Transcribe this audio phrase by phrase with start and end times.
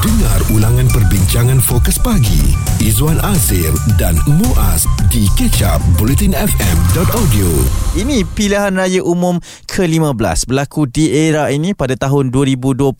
[0.00, 2.56] Dengar ulangan perbincangan fokus pagi.
[2.80, 3.68] Izwan Azir
[4.00, 7.50] dan Muaz di kecap bulletinfm.audio
[7.92, 9.36] Ini pilihan raya umum
[9.68, 12.96] ke-15 berlaku di era ini pada tahun 2022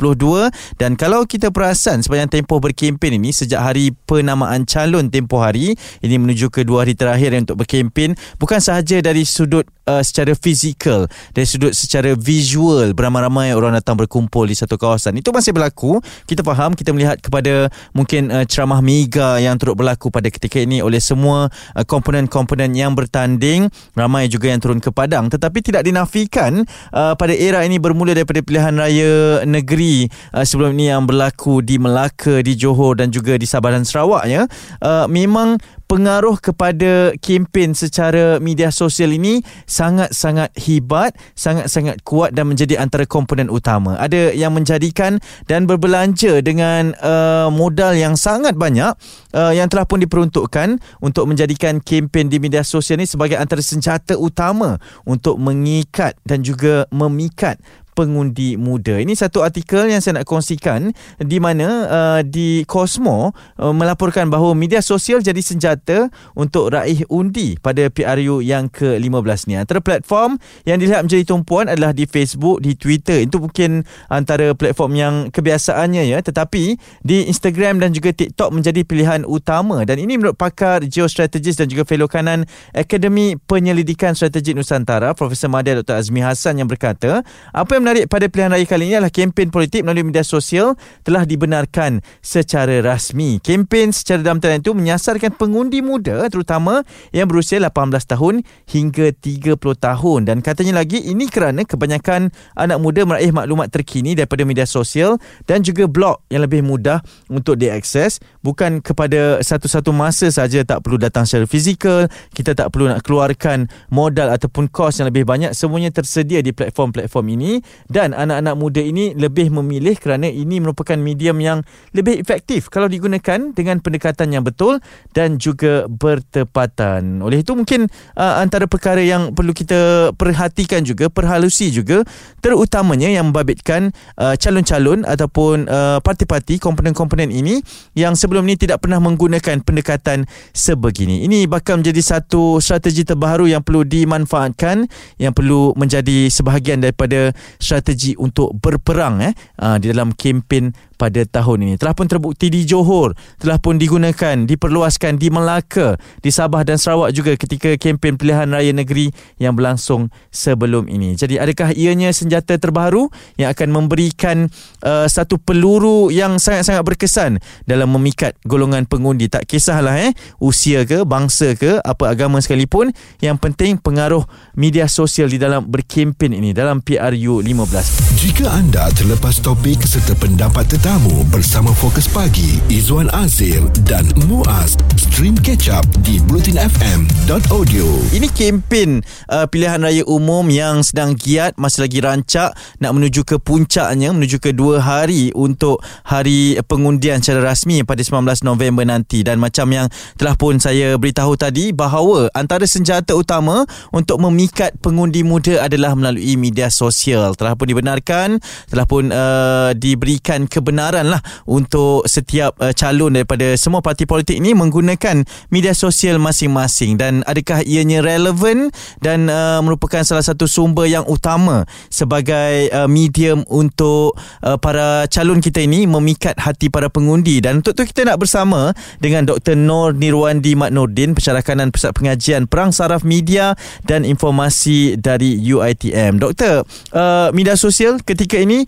[0.76, 5.72] dan kalau kita perasan sepanjang tempoh berkempen ini sejak hari penamaan calon tempoh hari
[6.04, 11.10] ini menuju ke dua hari terakhir untuk berkempen bukan sahaja dari sudut uh, secara fizikal
[11.34, 15.18] dari sudut secara visual beramai-ramai orang datang berkumpul di satu kawasan.
[15.18, 15.98] Itu masih berlaku.
[16.28, 20.82] Kita faham kita melihat kepada mungkin uh, ceramah mega yang turut berlaku pada ketika ini
[20.82, 25.30] oleh semua uh, komponen-komponen yang bertanding ramai juga yang turun ke padang.
[25.32, 30.92] Tetapi tidak dinafikan uh, pada era ini bermula daripada pilihan raya negeri uh, sebelum ini
[30.92, 34.44] yang berlaku di Melaka di Johor dan juga di Sabah dan Sarawak ya.
[34.82, 35.56] Uh, memang
[35.90, 43.50] pengaruh kepada kempen secara media sosial ini sangat-sangat hebat, sangat-sangat kuat dan menjadi antara komponen
[43.50, 43.98] utama.
[43.98, 45.18] Ada yang menjadikan
[45.50, 48.94] dan berbelanja dengan uh, modal yang sangat banyak
[49.34, 54.14] uh, yang telah pun diperuntukkan untuk menjadikan kempen di media sosial ini sebagai antara senjata
[54.14, 57.58] utama untuk mengikat dan juga memikat
[57.92, 58.98] pengundi muda.
[58.98, 64.54] Ini satu artikel yang saya nak kongsikan di mana uh, di Cosmo uh, melaporkan bahawa
[64.56, 69.54] media sosial jadi senjata untuk raih undi pada PRU yang ke-15 ni.
[69.58, 73.24] Antara platform yang dilihat menjadi tumpuan adalah di Facebook, di Twitter.
[73.24, 79.22] Itu mungkin antara platform yang kebiasaannya ya, tetapi di Instagram dan juga TikTok menjadi pilihan
[79.28, 82.44] utama dan ini menurut pakar geostrategis dan juga fellow kanan
[82.74, 86.00] Akademi Penyelidikan Strategik Nusantara Profesor Madya Dr.
[86.00, 89.82] Azmi Hassan yang berkata, apa yang menarik pada pilihan raya kali ini adalah kempen politik
[89.82, 93.40] melalui media sosial telah dibenarkan secara rasmi.
[93.40, 97.72] Kempen secara dalam tanda itu menyasarkan pengundi muda terutama yang berusia 18
[98.04, 100.20] tahun hingga 30 tahun.
[100.28, 105.64] Dan katanya lagi ini kerana kebanyakan anak muda meraih maklumat terkini daripada media sosial dan
[105.64, 108.20] juga blog yang lebih mudah untuk diakses.
[108.44, 113.66] Bukan kepada satu-satu masa saja tak perlu datang secara fizikal kita tak perlu nak keluarkan
[113.90, 115.52] modal ataupun kos yang lebih banyak.
[115.56, 117.52] Semuanya tersedia di platform-platform ini
[117.88, 123.52] dan anak-anak muda ini lebih memilih kerana ini merupakan medium yang lebih efektif kalau digunakan
[123.52, 124.78] dengan pendekatan yang betul
[125.12, 127.20] dan juga bertepatan.
[127.20, 132.02] Oleh itu mungkin uh, antara perkara yang perlu kita perhatikan juga, perhalusi juga
[132.40, 137.60] terutamanya yang membabitkan uh, calon-calon ataupun uh, parti-parti komponen-komponen ini
[137.98, 141.26] yang sebelum ini tidak pernah menggunakan pendekatan sebegini.
[141.26, 144.86] Ini bakal menjadi satu strategi terbaru yang perlu dimanfaatkan
[145.18, 151.64] yang perlu menjadi sebahagian daripada strategi untuk berperang eh uh, di dalam kempen pada tahun
[151.64, 151.74] ini.
[151.80, 157.16] Telah pun terbukti di Johor, telah pun digunakan, diperluaskan di Melaka, di Sabah dan Sarawak
[157.16, 159.08] juga ketika kempen pilihan raya negeri
[159.40, 161.16] yang berlangsung sebelum ini.
[161.16, 163.08] Jadi adakah ianya senjata terbaru
[163.40, 164.52] yang akan memberikan
[164.84, 171.04] uh, satu peluru yang sangat-sangat berkesan dalam memikat golongan pengundi tak kisahlah eh usia ke
[171.04, 174.24] bangsa ke apa agama sekalipun yang penting pengaruh
[174.56, 178.14] media sosial di dalam berkempen ini dalam PRU 15.
[178.22, 185.34] Jika anda terlepas topik serta pendapat tetamu bersama Fokus Pagi Izwan Azir dan Muaz stream
[185.34, 191.98] catch up di bulletinfm.audio Ini kempen uh, pilihan raya umum yang sedang giat masih lagi
[191.98, 197.98] rancak nak menuju ke puncaknya menuju ke dua hari untuk hari pengundian secara rasmi pada
[197.98, 199.26] 19 November nanti.
[199.26, 205.26] Dan macam yang telah pun saya beritahu tadi bahawa antara senjata utama untuk memikat pengundi
[205.26, 208.36] muda adalah melalui media sosial telah pun dibenarkan
[208.68, 214.52] telah pun uh, diberikan kebenaran lah untuk setiap uh, calon daripada semua parti politik ini
[214.52, 218.68] menggunakan media sosial masing-masing dan adakah ianya relevan
[219.00, 225.40] dan uh, merupakan salah satu sumber yang utama sebagai uh, medium untuk uh, para calon
[225.40, 229.56] kita ini memikat hati para pengundi dan untuk tu kita nak bersama dengan Dr.
[229.56, 233.54] Nur Nirwandi Mat Nordin pensyarah kanan Pusat Pengajian Perang Saraf Media
[233.86, 236.18] dan Informasi dari UiTM.
[236.18, 238.66] Doktor, uh, media sosial ketika ini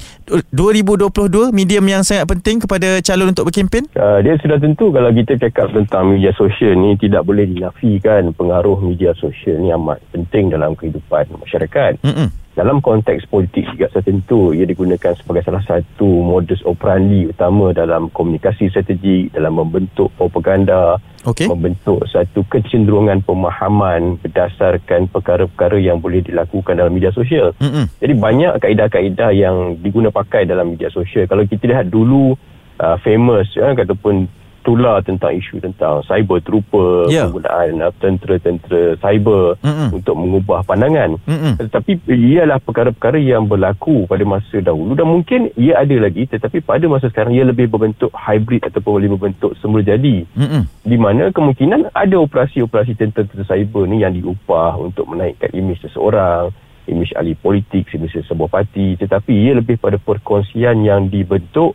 [0.50, 3.86] 2022 medium yang sangat penting kepada calon untuk berkempen?
[3.94, 8.78] Uh, dia sudah tentu kalau kita cakap tentang media sosial ni tidak boleh dinafikan pengaruh
[8.80, 12.00] media sosial ni amat penting dalam kehidupan masyarakat.
[12.02, 12.28] Mm-mm.
[12.52, 18.12] Dalam konteks politik juga saya tentu ia digunakan sebagai salah satu modus operandi utama dalam
[18.12, 21.48] komunikasi strategi dalam membentuk propaganda, okay.
[21.48, 27.56] membentuk satu kecenderungan pemahaman berdasarkan perkara-perkara yang boleh dilakukan dalam media sosial.
[27.56, 27.84] Mm-hmm.
[28.04, 31.24] Jadi banyak kaedah-kaedah yang diguna pakai dalam media sosial.
[31.24, 32.36] Kalau kita lihat dulu
[32.84, 34.28] uh, famous ya, ataupun
[34.62, 37.26] tular tentang isu tentang cyber trooper, yeah.
[37.26, 39.98] penggunaan uh, tentera-tentera cyber Mm-mm.
[39.98, 41.18] untuk mengubah pandangan.
[41.26, 41.58] Mm-mm.
[41.58, 46.86] Tetapi ialah perkara-perkara yang berlaku pada masa dahulu dan mungkin ia ada lagi tetapi pada
[46.86, 50.24] masa sekarang ia lebih berbentuk hybrid ataupun lebih berbentuk semula jadi.
[50.38, 50.62] Mm-mm.
[50.86, 56.54] Di mana kemungkinan ada operasi-operasi tentera-tentera cyber ni yang diupah untuk menaikkan imej seseorang,
[56.86, 61.74] imej ahli politik, imej sebuah parti tetapi ia lebih pada perkongsian yang dibentuk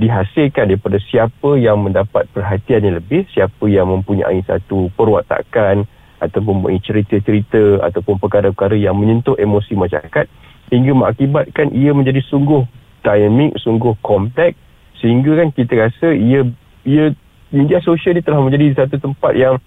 [0.00, 5.84] dihasilkan daripada siapa yang mendapat perhatian yang lebih, siapa yang mempunyai satu perwatakan
[6.24, 10.24] ataupun mempunyai cerita-cerita ataupun perkara-perkara yang menyentuh emosi masyarakat
[10.72, 12.64] hingga mengakibatkan ia menjadi sungguh
[13.04, 14.56] dynamic, sungguh kompleks
[15.04, 16.48] sehingga kan kita rasa ia
[16.88, 17.12] ia
[17.52, 19.60] media sosial ni telah menjadi satu tempat yang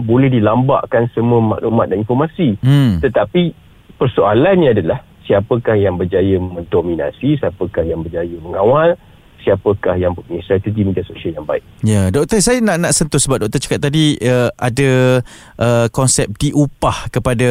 [0.00, 2.56] boleh dilambakkan semua maklumat dan informasi.
[2.64, 2.96] Hmm.
[3.04, 3.52] Tetapi
[4.00, 8.96] persoalannya adalah siapakah yang berjaya mendominasi, siapakah yang berjaya mengawal,
[9.42, 11.64] siapakah yang punya strategi media sosial yang baik.
[11.80, 15.20] Ya, doktor saya nak nak sentuh sebab doktor cakap tadi uh, ada
[15.56, 17.50] uh, konsep diupah kepada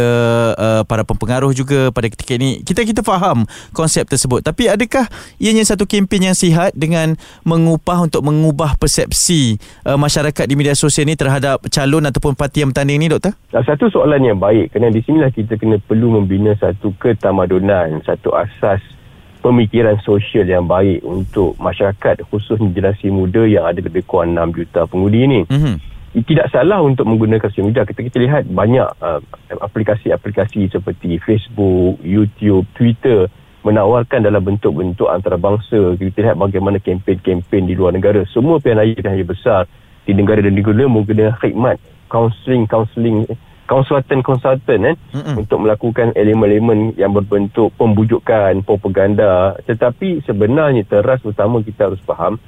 [0.56, 2.62] uh, para pempengaruh juga pada ketika ini.
[2.62, 4.46] Kita kita faham konsep tersebut.
[4.46, 5.10] Tapi adakah
[5.42, 11.10] ianya satu kempen yang sihat dengan mengupah untuk mengubah persepsi uh, masyarakat di media sosial
[11.10, 13.34] ini terhadap calon ataupun parti yang bertanding ini, doktor?
[13.50, 18.99] Satu soalan yang baik kerana di sinilah kita kena perlu membina satu ketamadunan, satu asas
[19.50, 24.86] pemikiran sosial yang baik untuk masyarakat khususnya generasi muda yang ada lebih kurang 6 juta
[24.86, 25.42] pengundi ini.
[25.50, 25.76] Mm-hmm.
[26.10, 27.86] Tidak salah untuk menggunakan sosial media.
[27.86, 29.22] Kita, kita lihat banyak uh,
[29.62, 33.30] aplikasi-aplikasi seperti Facebook, YouTube, Twitter
[33.66, 35.98] menawarkan dalam bentuk-bentuk antarabangsa.
[35.98, 38.26] Kita lihat bagaimana kempen-kempen di luar negara.
[38.30, 39.66] Semua pilihan raya besar
[40.06, 41.78] di negara dan negara menggunakan khidmat,
[42.10, 43.30] counseling-counseling
[43.70, 44.98] konsultan-konsultan eh,
[45.38, 49.54] untuk melakukan elemen-elemen yang berbentuk pembujukan, propaganda.
[49.70, 52.42] Tetapi sebenarnya teras utama kita harus faham,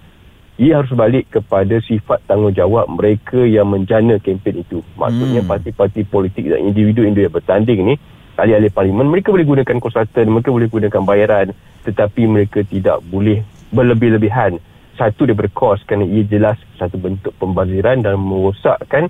[0.57, 4.81] ia harus balik kepada sifat tanggungjawab mereka yang menjana kempen itu.
[4.97, 5.47] Maksudnya mm.
[5.47, 7.95] parti-parti politik dan individu-individu yang bertanding ni,
[8.41, 11.47] ahli-ahli parlimen, mereka boleh gunakan konsultan, mereka boleh gunakan bayaran,
[11.85, 14.57] tetapi mereka tidak boleh berlebih-lebihan.
[14.97, 19.09] Satu daripada kos kerana ia jelas satu bentuk pembaziran dan merosakkan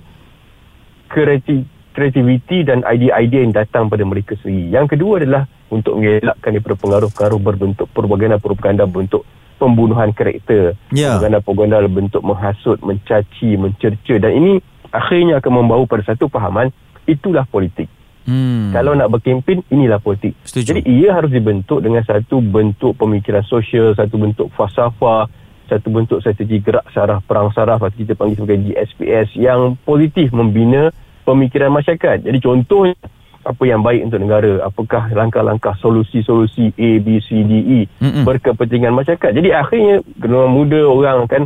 [1.12, 4.72] kreatif kreativiti dan idea-idea yang datang pada mereka sendiri.
[4.72, 5.42] Yang kedua adalah
[5.72, 9.22] untuk mengelakkan daripada pengaruh-pengaruh berbentuk propaganda-propaganda bentuk
[9.56, 10.74] pembunuhan karakter.
[10.90, 11.16] Yeah.
[11.16, 14.14] Propaganda-propaganda bentuk menghasut, mencaci, mencerca.
[14.18, 14.52] Dan ini
[14.90, 16.74] akhirnya akan membawa pada satu fahaman,
[17.06, 17.88] itulah politik.
[18.22, 18.70] Hmm.
[18.70, 20.38] Kalau nak berkempen, inilah politik.
[20.46, 20.78] Setuju.
[20.78, 25.26] Jadi ia harus dibentuk dengan satu bentuk pemikiran sosial, satu bentuk falsafah,
[25.66, 30.92] satu bentuk strategi gerak saraf perang saraf atau kita panggil sebagai GSPS yang positif membina
[31.22, 32.22] pemikiran masyarakat.
[32.26, 32.94] Jadi contohnya
[33.42, 38.22] apa yang baik untuk negara, apakah langkah-langkah solusi-solusi A, B, C, D, E Mm-mm.
[38.22, 39.30] berkepentingan masyarakat.
[39.34, 41.42] Jadi akhirnya generasi muda orang kan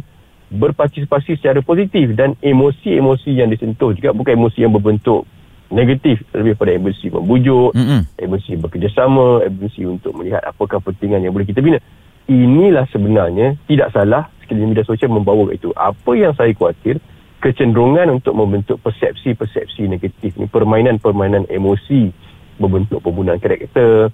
[0.53, 5.27] berpartisipasi secara positif dan emosi-emosi yang disentuh juga bukan emosi yang berbentuk
[5.67, 8.07] negatif lebih pada emosi membujuk, Mm-mm.
[8.21, 11.81] emosi bekerjasama, emosi untuk melihat apakah kepentingan yang boleh kita bina.
[12.27, 15.71] Inilah sebenarnya tidak salah sekali media sosial membawa itu.
[15.75, 17.01] Apa yang saya khawatir
[17.47, 20.51] kecenderungan untuk membentuk persepsi-persepsi negatif ni.
[20.51, 22.11] Permainan-permainan emosi
[22.59, 24.11] berbentuk pembunuhan karakter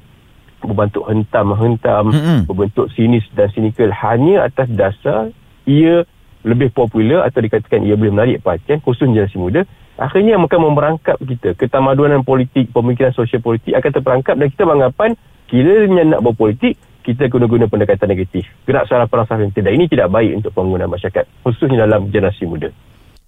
[0.61, 2.39] berbentuk hentam-hentam mm-hmm.
[2.47, 5.33] berbentuk sinis dan sinikal hanya atas dasar
[5.67, 6.05] ia
[6.47, 9.65] lebih popular atau dikatakan ia boleh menarik perhatian khusus generasi muda.
[9.97, 11.55] Akhirnya akan memerangkap kita.
[11.55, 15.11] Ketamadunan politik pemikiran sosial politik akan terperangkap dan kita beranggapan
[15.47, 18.47] kiranya nak berpolitik kita guna-guna pendekatan negatif.
[18.67, 22.47] Gerak salah perang saraf yang tidak ini tidak baik untuk pengguna masyarakat khususnya dalam generasi
[22.47, 22.71] muda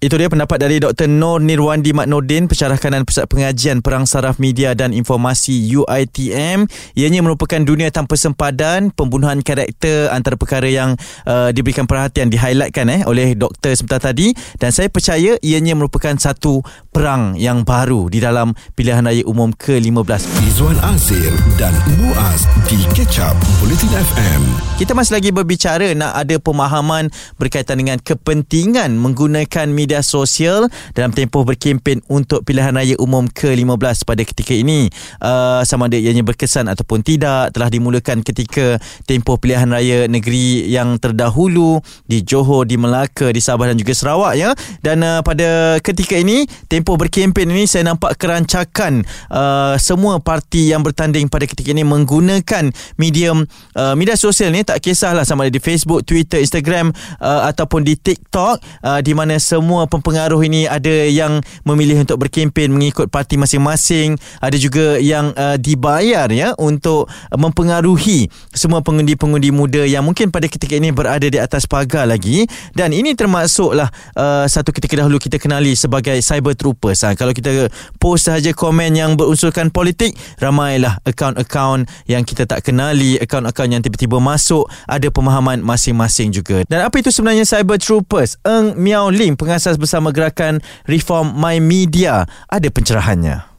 [0.03, 1.07] itu dia pendapat dari Dr.
[1.07, 6.67] Nur Nirwandi Maknodin, pensyarah kanan Pusat Pengajian Perang Saraf Media dan Informasi UITM.
[6.99, 13.01] Ianya merupakan dunia tanpa sempadan, pembunuhan karakter antara perkara yang uh, diberikan perhatian, di-highlightkan eh,
[13.07, 14.35] oleh doktor sebentar tadi.
[14.59, 16.59] Dan saya percaya ianya merupakan satu
[16.91, 20.21] perang yang baru di dalam pilihan raya umum ke-15.
[20.43, 21.71] Izwan Azir dan
[22.03, 24.41] Muaz di Ketchup Bulletin FM.
[24.75, 27.07] Kita masih lagi berbicara nak ada pemahaman
[27.39, 30.65] berkaitan dengan kepentingan menggunakan media media sosial
[30.97, 34.89] dalam tempoh berkempen untuk pilihan raya umum ke-15 pada ketika ini.
[35.21, 40.97] Uh, sama ada ianya berkesan ataupun tidak telah dimulakan ketika tempoh pilihan raya negeri yang
[40.97, 41.77] terdahulu
[42.09, 44.57] di Johor, di Melaka, di Sabah dan juga Sarawak ya.
[44.81, 50.81] Dan uh, pada ketika ini tempoh berkempen ini saya nampak kerancakan uh, semua parti yang
[50.81, 53.45] bertanding pada ketika ini menggunakan medium
[53.77, 57.99] uh, media sosial ni tak kisahlah sama ada di Facebook, Twitter, Instagram uh, ataupun di
[57.99, 63.35] TikTok uh, di mana semua semua pempengaruh ini ada yang memilih untuk berkempen mengikut parti
[63.35, 70.47] masing-masing, ada juga yang uh, dibayar ya untuk mempengaruhi semua pengundi-pengundi muda yang mungkin pada
[70.47, 75.43] ketika ini berada di atas pagar lagi dan ini termasuklah uh, satu ketika dahulu kita
[75.43, 77.03] kenali sebagai cyber troopers.
[77.03, 77.67] Ha, kalau kita
[77.99, 84.23] post sahaja komen yang berunsurkan politik, ramailah akaun-akaun yang kita tak kenali, akaun-akaun yang tiba-tiba
[84.23, 86.63] masuk ada pemahaman masing-masing juga.
[86.71, 88.39] Dan apa itu sebenarnya cyber troopers?
[88.47, 93.57] Eng Miao Ling, pengasas bersama gerakan Reform My Media, ada pencerahannya.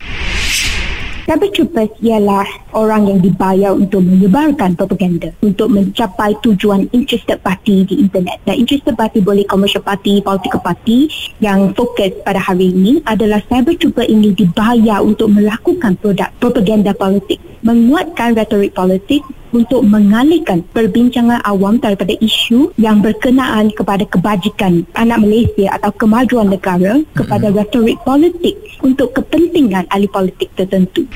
[1.26, 7.98] Cyber troopers ialah orang yang dibayar untuk menyebarkan propaganda untuk mencapai tujuan interested party di
[7.98, 8.38] internet.
[8.46, 11.10] Dan interested party boleh commercial party, political party
[11.42, 13.74] yang fokus pada hari ini adalah cyber
[14.06, 22.12] ini dibayar untuk melakukan produk propaganda politik, menguatkan retorik politik untuk mengalihkan perbincangan awam daripada
[22.20, 29.88] isu yang berkenaan kepada kebajikan anak Malaysia atau kemajuan negara kepada retorik politik untuk kepentingan
[29.88, 31.08] ahli politik tertentu.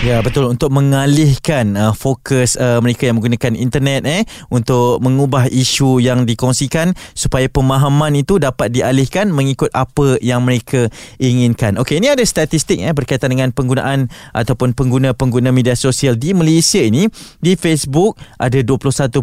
[0.00, 0.48] Ya betul.
[0.48, 6.96] Untuk mengalihkan uh, fokus uh, mereka yang menggunakan internet eh untuk mengubah isu yang dikongsikan
[7.12, 10.88] supaya pemahaman itu dapat dialihkan mengikut apa yang mereka
[11.20, 11.76] inginkan.
[11.76, 17.04] Okey ini ada statistik eh berkaitan dengan penggunaan ataupun pengguna-pengguna media sosial di Malaysia ini.
[17.36, 19.20] Di Facebook ada 21.7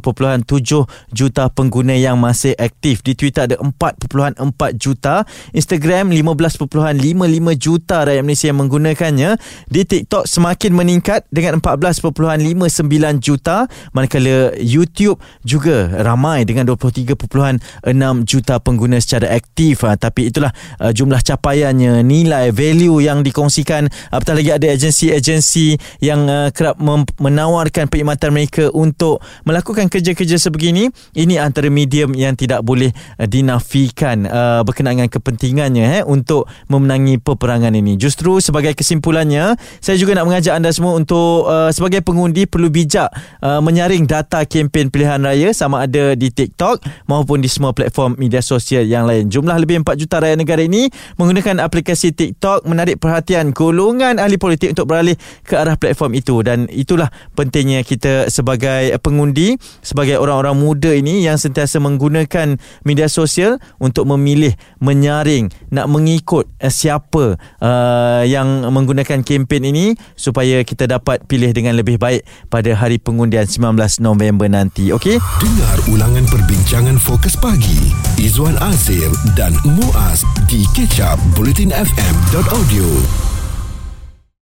[1.10, 3.01] juta pengguna yang masih aktif.
[3.01, 4.46] Di Twitter ada 4.4
[4.77, 5.25] juta.
[5.57, 6.69] Instagram 15.55
[7.57, 9.29] juta rakyat Malaysia yang menggunakannya.
[9.65, 13.71] Di TikTok semakin semakin meningkat dengan 14.59 juta.
[13.95, 15.15] Manakala YouTube
[15.47, 17.15] juga ramai dengan 23.6
[18.27, 19.88] juta pengguna secara aktif.
[19.88, 20.51] Ha, tapi itulah
[20.83, 23.88] uh, jumlah capaiannya nilai value yang dikongsikan.
[24.12, 26.75] Apatah lagi ada agensi-agensi yang uh, kerap
[27.15, 30.91] menawarkan perkhidmatan mereka untuk melakukan kerja-kerja sebegini.
[31.15, 37.21] Ini antara medium yang tidak boleh uh, dinafikan uh, berkenaan dengan kepentingannya eh, untuk memenangi
[37.24, 37.95] peperangan ini.
[37.95, 43.14] Justru sebagai kesimpulannya saya juga nak mengajak anda semua untuk uh, sebagai pengundi perlu bijak
[43.46, 48.42] uh, menyaring data kempen pilihan raya sama ada di TikTok maupun di semua platform media
[48.42, 49.30] sosial yang lain.
[49.30, 50.90] Jumlah lebih 4 juta rakyat negara ini
[51.22, 55.14] menggunakan aplikasi TikTok menarik perhatian golongan ahli politik untuk beralih
[55.46, 61.38] ke arah platform itu dan itulah pentingnya kita sebagai pengundi sebagai orang-orang muda ini yang
[61.38, 69.68] sentiasa menggunakan media sosial untuk memilih menyaring nak mengikut uh, siapa uh, yang menggunakan kempen
[69.68, 74.96] ini supaya supaya kita dapat pilih dengan lebih baik pada hari pengundian 19 November nanti.
[74.96, 75.20] Okey?
[75.44, 83.37] Dengar ulangan perbincangan fokus pagi Izwan Azir dan Muaz di kecap bulletinfm.audio.